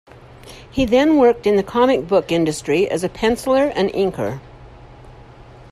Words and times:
He 0.71 0.85
then 0.85 1.17
worked 1.17 1.45
in 1.45 1.57
the 1.57 1.61
comic 1.63 2.07
book 2.07 2.31
industry 2.31 2.89
as 2.89 3.03
a 3.03 3.07
penciller 3.07 3.67
and 3.75 3.91
inker. 3.91 4.41